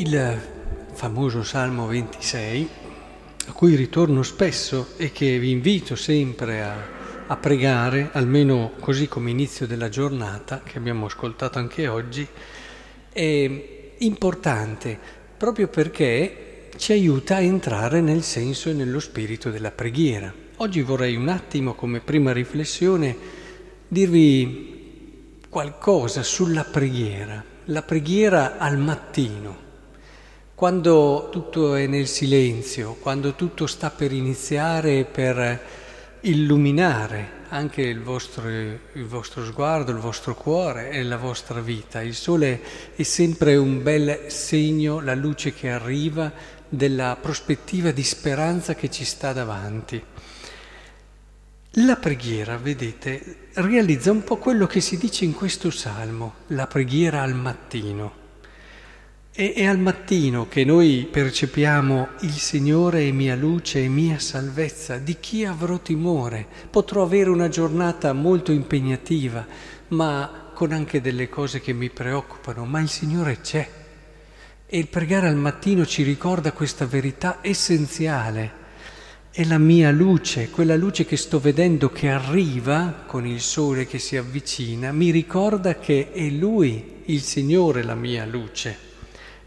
Il 0.00 0.40
famoso 0.92 1.42
Salmo 1.42 1.88
26, 1.88 2.68
a 3.48 3.52
cui 3.52 3.74
ritorno 3.74 4.22
spesso 4.22 4.90
e 4.96 5.10
che 5.10 5.40
vi 5.40 5.50
invito 5.50 5.96
sempre 5.96 6.62
a, 6.62 6.76
a, 7.26 7.36
pregare, 7.36 8.10
almeno 8.12 8.74
così 8.78 9.08
come 9.08 9.30
inizio 9.30 9.66
della 9.66 9.88
giornata, 9.88 10.60
che 10.62 10.78
abbiamo 10.78 11.06
ascoltato 11.06 11.58
anche 11.58 11.88
oggi, 11.88 12.24
è 13.12 13.94
importante 13.98 14.96
proprio 15.36 15.66
perché 15.66 16.70
ci 16.76 16.92
aiuta 16.92 17.34
a 17.34 17.40
entrare 17.40 18.00
nel 18.00 18.22
senso 18.22 18.70
e 18.70 18.74
nello 18.74 19.00
spirito 19.00 19.50
della 19.50 19.72
preghiera. 19.72 20.32
Oggi 20.58 20.80
vorrei 20.80 21.16
un 21.16 21.26
attimo, 21.26 21.74
come 21.74 21.98
prima 21.98 22.32
riflessione, 22.32 23.16
dirvi 23.88 25.40
qualcosa 25.48 26.22
sulla 26.22 26.62
preghiera, 26.62 27.42
la 27.64 27.82
preghiera 27.82 28.58
al 28.58 28.78
mattino 28.78 29.66
quando 30.58 31.28
tutto 31.30 31.76
è 31.76 31.86
nel 31.86 32.08
silenzio, 32.08 32.94
quando 32.94 33.36
tutto 33.36 33.68
sta 33.68 33.90
per 33.90 34.10
iniziare, 34.10 35.04
per 35.04 35.60
illuminare 36.22 37.44
anche 37.50 37.82
il 37.82 38.02
vostro, 38.02 38.48
il 38.50 39.04
vostro, 39.06 39.44
sguardo, 39.44 39.92
il 39.92 39.98
vostro 39.98 40.34
cuore 40.34 40.90
e 40.90 41.04
la 41.04 41.16
vostra 41.16 41.60
vita. 41.60 42.02
Il 42.02 42.16
sole 42.16 42.60
è 42.96 43.04
sempre 43.04 43.54
un 43.54 43.84
bel 43.84 44.24
segno, 44.32 44.98
la 44.98 45.14
luce 45.14 45.54
che 45.54 45.70
arriva 45.70 46.32
della 46.68 47.16
prospettiva 47.20 47.92
di 47.92 48.02
speranza 48.02 48.74
che 48.74 48.90
ci 48.90 49.04
sta 49.04 49.32
davanti. 49.32 50.02
La 51.70 51.94
preghiera, 51.94 52.56
vedete, 52.56 53.50
realizza 53.52 54.10
un 54.10 54.24
po' 54.24 54.38
quello 54.38 54.66
che 54.66 54.80
si 54.80 54.98
dice 54.98 55.24
in 55.24 55.34
questo 55.34 55.70
salmo, 55.70 56.34
la 56.48 56.66
preghiera 56.66 57.22
al 57.22 57.34
mattino. 57.34 58.26
E 59.40 59.52
è 59.52 59.66
al 59.66 59.78
mattino 59.78 60.48
che 60.48 60.64
noi 60.64 61.06
percepiamo 61.08 62.08
il 62.22 62.32
Signore 62.32 63.06
è 63.06 63.12
mia 63.12 63.36
luce 63.36 63.84
e 63.84 63.88
mia 63.88 64.18
salvezza, 64.18 64.98
di 64.98 65.18
chi 65.20 65.44
avrò 65.44 65.78
timore? 65.78 66.44
Potrò 66.68 67.04
avere 67.04 67.30
una 67.30 67.48
giornata 67.48 68.12
molto 68.12 68.50
impegnativa, 68.50 69.46
ma 69.90 70.50
con 70.52 70.72
anche 70.72 71.00
delle 71.00 71.28
cose 71.28 71.60
che 71.60 71.72
mi 71.72 71.88
preoccupano, 71.88 72.64
ma 72.64 72.80
il 72.80 72.88
Signore 72.88 73.40
c'è. 73.40 73.68
E 74.66 74.76
il 74.76 74.88
pregare 74.88 75.28
al 75.28 75.36
mattino 75.36 75.86
ci 75.86 76.02
ricorda 76.02 76.50
questa 76.50 76.86
verità 76.86 77.38
essenziale. 77.40 78.52
È 79.30 79.44
la 79.44 79.58
mia 79.58 79.92
luce, 79.92 80.50
quella 80.50 80.74
luce 80.74 81.04
che 81.04 81.16
sto 81.16 81.38
vedendo 81.38 81.90
che 81.90 82.08
arriva 82.08 83.04
con 83.06 83.24
il 83.24 83.40
sole 83.40 83.86
che 83.86 84.00
si 84.00 84.16
avvicina, 84.16 84.90
mi 84.90 85.12
ricorda 85.12 85.76
che 85.76 86.10
è 86.10 86.28
Lui, 86.28 87.02
il 87.04 87.20
Signore, 87.20 87.84
la 87.84 87.94
mia 87.94 88.26
luce 88.26 88.87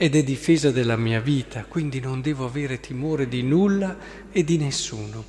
ed 0.00 0.14
è 0.14 0.22
difesa 0.22 0.70
della 0.70 0.96
mia 0.96 1.20
vita, 1.20 1.64
quindi 1.68 1.98
non 1.98 2.20
devo 2.20 2.44
avere 2.44 2.78
timore 2.78 3.26
di 3.26 3.42
nulla 3.42 3.96
e 4.30 4.44
di 4.44 4.56
nessuno. 4.56 5.24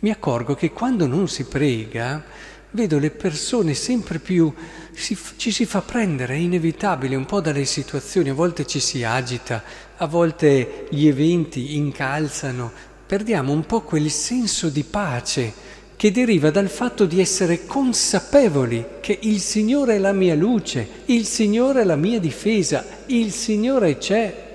Mi 0.00 0.10
accorgo 0.10 0.56
che 0.56 0.72
quando 0.72 1.06
non 1.06 1.28
si 1.28 1.44
prega, 1.44 2.24
vedo 2.72 2.98
le 2.98 3.12
persone 3.12 3.72
sempre 3.72 4.18
più, 4.18 4.52
si, 4.90 5.16
ci 5.36 5.52
si 5.52 5.64
fa 5.64 5.80
prendere, 5.80 6.34
è 6.34 6.38
inevitabile, 6.38 7.14
un 7.14 7.24
po' 7.24 7.40
dalle 7.40 7.64
situazioni, 7.64 8.30
a 8.30 8.34
volte 8.34 8.66
ci 8.66 8.80
si 8.80 9.04
agita, 9.04 9.62
a 9.96 10.06
volte 10.06 10.86
gli 10.90 11.06
eventi 11.06 11.76
incalzano, 11.76 12.72
perdiamo 13.06 13.52
un 13.52 13.64
po' 13.64 13.82
quel 13.82 14.10
senso 14.10 14.70
di 14.70 14.82
pace 14.82 15.52
che 16.00 16.10
deriva 16.10 16.50
dal 16.50 16.70
fatto 16.70 17.04
di 17.04 17.20
essere 17.20 17.66
consapevoli 17.66 18.86
che 19.00 19.18
il 19.20 19.38
Signore 19.38 19.96
è 19.96 19.98
la 19.98 20.14
mia 20.14 20.34
luce, 20.34 21.02
il 21.04 21.26
Signore 21.26 21.82
è 21.82 21.84
la 21.84 21.96
mia 21.96 22.18
difesa, 22.18 22.82
il 23.08 23.30
Signore 23.32 23.98
c'è. 23.98 24.48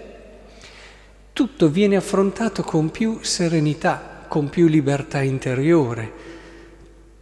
Tutto 1.31 1.69
viene 1.69 1.97
affrontato 1.97 2.63
con 2.63 2.89
più 2.89 3.19
serenità, 3.21 4.25
con 4.27 4.49
più 4.49 4.65
libertà 4.65 5.21
interiore. 5.21 6.11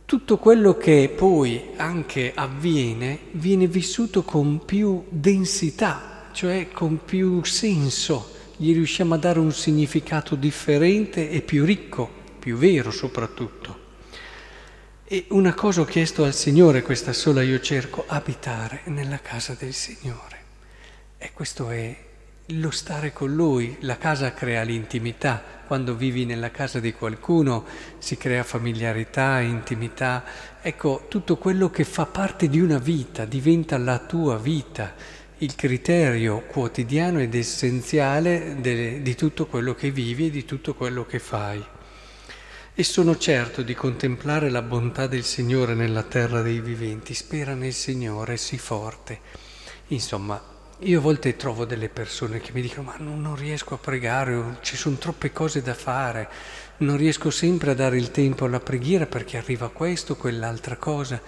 Tutto 0.06 0.38
quello 0.38 0.78
che 0.78 1.12
poi 1.14 1.72
anche 1.76 2.32
avviene 2.34 3.20
viene 3.32 3.68
vissuto 3.68 4.24
con 4.24 4.64
più 4.64 5.04
densità, 5.10 6.30
cioè 6.32 6.70
con 6.72 7.00
più 7.04 7.44
senso. 7.44 8.30
Gli 8.56 8.72
riusciamo 8.72 9.16
a 9.16 9.18
dare 9.18 9.40
un 9.40 9.52
significato 9.52 10.36
differente 10.36 11.30
e 11.30 11.42
più 11.42 11.66
ricco, 11.66 12.10
più 12.40 12.56
vero 12.56 12.90
soprattutto. 12.90 13.83
E 15.14 15.26
una 15.30 15.54
cosa 15.54 15.82
ho 15.82 15.86
chiesto 15.86 16.24
al 16.24 16.34
Signore, 16.34 16.82
questa 16.82 17.14
sola 17.14 17.44
io 17.44 17.60
cerco, 17.60 18.04
abitare 18.08 18.82
nella 18.86 19.20
casa 19.20 19.56
del 19.56 19.72
Signore. 19.72 20.38
E 21.20 21.30
questo 21.34 21.70
è 21.70 21.96
lo 22.48 22.72
stare 22.72 23.14
con 23.14 23.32
Lui. 23.32 23.78
La 23.82 24.00
casa 24.00 24.34
crea 24.34 24.64
l'intimità. 24.64 25.62
Quando 25.68 25.94
vivi 25.94 26.26
nella 26.26 26.50
casa 26.50 26.80
di 26.80 26.94
qualcuno 26.94 27.64
si 28.00 28.18
crea 28.18 28.42
familiarità, 28.42 29.40
intimità. 29.40 30.24
Ecco, 30.64 31.06
tutto 31.08 31.38
quello 31.38 31.70
che 31.70 31.84
fa 31.84 32.08
parte 32.08 32.50
di 32.50 32.60
una 32.60 32.80
vita 32.80 33.26
diventa 33.26 33.78
la 33.78 34.00
tua 34.00 34.40
vita, 34.40 34.96
il 35.38 35.54
criterio 35.54 36.40
quotidiano 36.48 37.20
ed 37.20 37.36
essenziale 37.36 38.56
de, 38.60 39.04
di 39.04 39.14
tutto 39.14 39.46
quello 39.46 39.76
che 39.76 39.92
vivi 39.92 40.26
e 40.26 40.32
di 40.32 40.44
tutto 40.44 40.74
quello 40.74 41.06
che 41.06 41.20
fai 41.20 41.64
e 42.76 42.84
sono 42.84 43.16
certo 43.18 43.62
di 43.62 43.76
contemplare 43.76 44.50
la 44.50 44.64
bontà 44.64 45.06
del 45.06 45.24
Signore 45.24 45.76
nella 45.76 46.02
terra 46.02 46.42
dei 46.42 46.60
viventi. 46.60 47.14
Spera 47.14 47.54
nel 47.54 47.74
Signore, 47.74 48.36
sii 48.36 48.58
forte. 48.58 49.20
Insomma, 49.90 50.42
io 50.80 50.98
a 50.98 51.02
volte 51.02 51.36
trovo 51.36 51.66
delle 51.66 51.90
persone 51.90 52.40
che 52.40 52.52
mi 52.52 52.62
dicono 52.62 52.88
ma 52.88 52.96
non, 52.98 53.22
non 53.22 53.36
riesco 53.36 53.76
a 53.76 53.78
pregare, 53.78 54.58
ci 54.62 54.76
sono 54.76 54.96
troppe 54.96 55.32
cose 55.32 55.62
da 55.62 55.76
fare, 55.76 56.28
non 56.78 56.98
riesco 56.98 57.30
sempre 57.30 57.72
a 57.72 57.76
dare 57.76 57.98
il 57.98 58.10
tempo 58.10 58.46
alla 58.46 58.60
preghiera 58.60 59.06
perché 59.06 59.38
arriva 59.38 59.70
questo, 59.70 60.16
quell'altra 60.16 60.76
cosa. 60.78 61.22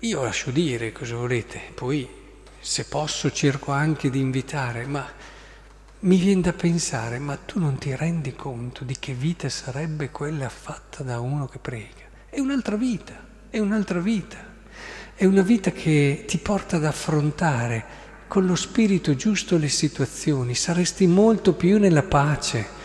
Io 0.00 0.22
lascio 0.22 0.50
dire 0.50 0.92
cosa 0.92 1.16
volete, 1.16 1.60
poi 1.74 2.06
se 2.60 2.84
posso 2.84 3.32
cerco 3.32 3.72
anche 3.72 4.10
di 4.10 4.20
invitare, 4.20 4.86
ma 4.86 5.10
mi 6.00 6.16
viene 6.16 6.42
da 6.42 6.52
pensare, 6.52 7.18
ma 7.18 7.36
tu 7.36 7.58
non 7.58 7.76
ti 7.76 7.94
rendi 7.96 8.32
conto 8.34 8.84
di 8.84 8.94
che 9.00 9.14
vita 9.14 9.48
sarebbe 9.48 10.10
quella 10.10 10.48
fatta 10.48 11.02
da 11.02 11.18
uno 11.18 11.46
che 11.46 11.58
prega? 11.58 12.06
È 12.30 12.38
un'altra 12.38 12.76
vita, 12.76 13.14
è 13.50 13.58
un'altra 13.58 13.98
vita, 13.98 14.36
è 15.14 15.24
una 15.24 15.42
vita 15.42 15.72
che 15.72 16.24
ti 16.26 16.38
porta 16.38 16.76
ad 16.76 16.84
affrontare 16.84 17.84
con 18.28 18.46
lo 18.46 18.54
spirito 18.54 19.16
giusto 19.16 19.56
le 19.56 19.68
situazioni, 19.68 20.54
saresti 20.54 21.08
molto 21.08 21.54
più 21.54 21.78
nella 21.78 22.04
pace 22.04 22.76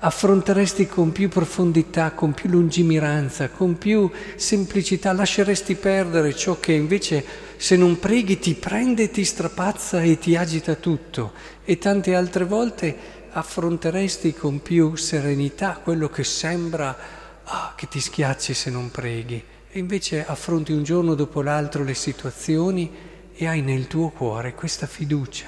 affronteresti 0.00 0.86
con 0.86 1.10
più 1.10 1.28
profondità, 1.28 2.12
con 2.12 2.32
più 2.32 2.48
lungimiranza, 2.50 3.48
con 3.48 3.78
più 3.78 4.08
semplicità, 4.36 5.12
lasceresti 5.12 5.74
perdere 5.74 6.36
ciò 6.36 6.60
che 6.60 6.72
invece 6.72 7.24
se 7.58 7.76
non 7.76 7.98
preghi 7.98 8.38
ti 8.38 8.54
prende, 8.54 9.10
ti 9.10 9.24
strapazza 9.24 10.00
e 10.00 10.18
ti 10.18 10.36
agita 10.36 10.76
tutto. 10.76 11.32
E 11.64 11.76
tante 11.76 12.14
altre 12.14 12.44
volte 12.44 12.96
affronteresti 13.30 14.32
con 14.32 14.62
più 14.62 14.94
serenità 14.94 15.80
quello 15.82 16.08
che 16.08 16.24
sembra 16.24 16.96
ah, 17.42 17.74
che 17.76 17.88
ti 17.88 18.00
schiacci 18.00 18.54
se 18.54 18.70
non 18.70 18.90
preghi 18.90 19.44
e 19.70 19.78
invece 19.78 20.24
affronti 20.24 20.72
un 20.72 20.82
giorno 20.82 21.14
dopo 21.14 21.42
l'altro 21.42 21.84
le 21.84 21.94
situazioni 21.94 22.90
e 23.34 23.46
hai 23.46 23.60
nel 23.60 23.86
tuo 23.86 24.08
cuore 24.10 24.54
questa 24.54 24.86
fiducia. 24.86 25.46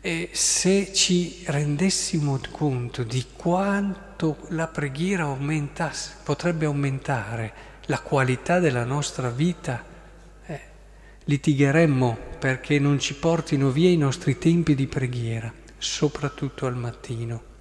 E 0.00 0.28
se 0.32 0.92
ci 0.92 1.42
rendessimo 1.46 2.38
conto 2.52 3.02
di 3.02 3.24
quanto 3.34 4.36
la 4.50 4.68
preghiera 4.68 5.24
aumentasse, 5.24 6.16
potrebbe 6.22 6.66
aumentare 6.66 7.52
la 7.86 8.00
qualità 8.00 8.60
della 8.60 8.84
nostra 8.84 9.30
vita, 9.30 9.82
litigheremmo 11.28 12.16
perché 12.38 12.78
non 12.78 12.98
ci 13.00 13.14
portino 13.14 13.70
via 13.70 13.90
i 13.90 13.96
nostri 13.96 14.38
tempi 14.38 14.74
di 14.74 14.86
preghiera, 14.86 15.52
soprattutto 15.76 16.66
al 16.66 16.76
mattino. 16.76 17.54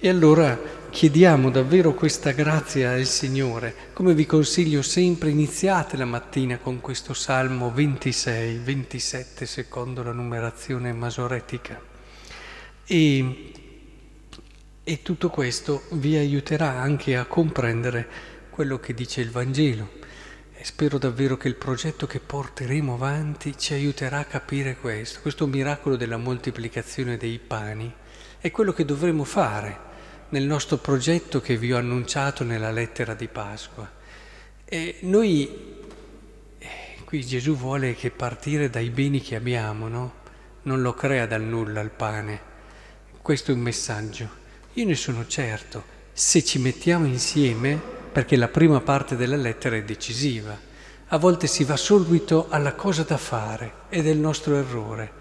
E 0.00 0.08
allora 0.08 0.58
chiediamo 0.90 1.50
davvero 1.50 1.92
questa 1.92 2.30
grazia 2.30 2.92
al 2.92 3.04
Signore. 3.04 3.74
Come 3.92 4.14
vi 4.14 4.26
consiglio 4.26 4.80
sempre, 4.80 5.30
iniziate 5.30 5.96
la 5.96 6.04
mattina 6.04 6.58
con 6.58 6.80
questo 6.80 7.14
Salmo 7.14 7.72
26, 7.72 8.58
27 8.58 9.44
secondo 9.44 10.02
la 10.02 10.12
numerazione 10.12 10.92
masoretica. 10.92 11.80
E, 12.86 13.52
e 14.84 15.02
tutto 15.02 15.28
questo 15.30 15.82
vi 15.92 16.16
aiuterà 16.16 16.80
anche 16.80 17.16
a 17.16 17.26
comprendere 17.26 18.08
quello 18.50 18.78
che 18.78 18.94
dice 18.94 19.20
il 19.20 19.30
Vangelo. 19.30 19.96
E 20.60 20.64
spero 20.64 20.98
davvero 20.98 21.36
che 21.36 21.46
il 21.46 21.54
progetto 21.54 22.08
che 22.08 22.18
porteremo 22.18 22.94
avanti 22.94 23.56
ci 23.56 23.74
aiuterà 23.74 24.18
a 24.18 24.24
capire 24.24 24.76
questo, 24.76 25.20
questo 25.20 25.46
miracolo 25.46 25.94
della 25.94 26.16
moltiplicazione 26.16 27.16
dei 27.16 27.38
pani. 27.38 27.94
È 28.40 28.50
quello 28.50 28.72
che 28.72 28.84
dovremo 28.84 29.22
fare 29.22 29.78
nel 30.30 30.42
nostro 30.42 30.78
progetto 30.78 31.40
che 31.40 31.56
vi 31.56 31.72
ho 31.72 31.78
annunciato 31.78 32.42
nella 32.42 32.72
lettera 32.72 33.14
di 33.14 33.28
Pasqua. 33.28 33.88
E 34.64 34.96
noi, 35.02 35.76
eh, 36.58 36.68
qui 37.04 37.24
Gesù 37.24 37.54
vuole 37.56 37.94
che 37.94 38.10
partire 38.10 38.68
dai 38.68 38.90
beni 38.90 39.20
che 39.20 39.36
abbiamo, 39.36 39.86
no? 39.86 40.14
Non 40.62 40.82
lo 40.82 40.92
crea 40.92 41.26
dal 41.26 41.42
nulla 41.42 41.80
il 41.82 41.90
pane, 41.90 42.40
questo 43.22 43.52
è 43.52 43.54
un 43.54 43.60
messaggio. 43.60 44.28
Io 44.72 44.86
ne 44.86 44.96
sono 44.96 45.24
certo, 45.28 45.84
se 46.12 46.42
ci 46.42 46.58
mettiamo 46.58 47.06
insieme, 47.06 47.97
perché 48.18 48.34
la 48.34 48.48
prima 48.48 48.80
parte 48.80 49.14
della 49.14 49.36
lettera 49.36 49.76
è 49.76 49.84
decisiva, 49.84 50.58
a 51.06 51.18
volte 51.18 51.46
si 51.46 51.62
va 51.62 51.76
subito 51.76 52.46
alla 52.48 52.74
cosa 52.74 53.04
da 53.04 53.16
fare 53.16 53.72
ed 53.90 54.08
è 54.08 54.10
il 54.10 54.18
nostro 54.18 54.56
errore. 54.56 55.12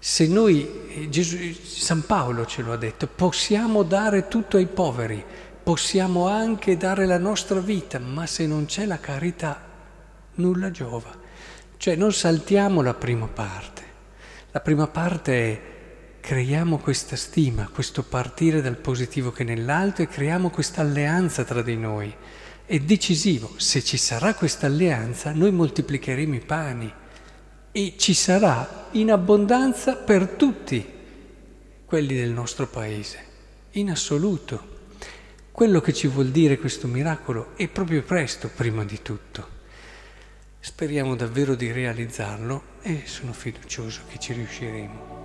Se 0.00 0.26
noi, 0.26 0.88
eh, 0.88 1.08
Gesù, 1.08 1.36
San 1.62 2.04
Paolo 2.04 2.44
ce 2.44 2.62
lo 2.62 2.72
ha 2.72 2.76
detto, 2.76 3.06
possiamo 3.06 3.84
dare 3.84 4.26
tutto 4.26 4.56
ai 4.56 4.66
poveri, 4.66 5.24
possiamo 5.62 6.26
anche 6.26 6.76
dare 6.76 7.06
la 7.06 7.16
nostra 7.16 7.60
vita, 7.60 8.00
ma 8.00 8.26
se 8.26 8.44
non 8.44 8.66
c'è 8.66 8.86
la 8.86 8.98
carità, 8.98 9.62
nulla 10.34 10.72
giova. 10.72 11.14
Cioè 11.76 11.94
non 11.94 12.12
saltiamo 12.12 12.82
la 12.82 12.94
prima 12.94 13.28
parte. 13.28 13.82
La 14.50 14.58
prima 14.58 14.88
parte 14.88 15.32
è 15.32 15.62
creiamo 16.26 16.78
questa 16.78 17.14
stima, 17.14 17.70
questo 17.72 18.02
partire 18.02 18.60
dal 18.60 18.78
positivo 18.78 19.30
che 19.30 19.44
è 19.44 19.46
nell'alto 19.46 20.02
e 20.02 20.08
creiamo 20.08 20.50
questa 20.50 20.80
alleanza 20.80 21.44
tra 21.44 21.62
di 21.62 21.76
noi. 21.76 22.12
È 22.66 22.80
decisivo, 22.80 23.52
se 23.58 23.80
ci 23.84 23.96
sarà 23.96 24.34
questa 24.34 24.66
alleanza 24.66 25.30
noi 25.30 25.52
moltiplicheremo 25.52 26.34
i 26.34 26.40
pani 26.40 26.92
e 27.70 27.94
ci 27.96 28.12
sarà 28.12 28.88
in 28.92 29.12
abbondanza 29.12 29.94
per 29.94 30.30
tutti 30.30 30.84
quelli 31.84 32.16
del 32.16 32.30
nostro 32.30 32.66
paese, 32.66 33.18
in 33.72 33.90
assoluto. 33.90 34.74
Quello 35.52 35.80
che 35.80 35.92
ci 35.92 36.08
vuol 36.08 36.30
dire 36.30 36.58
questo 36.58 36.88
miracolo 36.88 37.52
è 37.54 37.68
proprio 37.68 38.02
presto, 38.02 38.50
prima 38.52 38.82
di 38.82 39.00
tutto. 39.00 39.48
Speriamo 40.58 41.14
davvero 41.14 41.54
di 41.54 41.70
realizzarlo 41.70 42.62
e 42.82 43.02
sono 43.04 43.32
fiducioso 43.32 44.00
che 44.08 44.18
ci 44.18 44.32
riusciremo. 44.32 45.15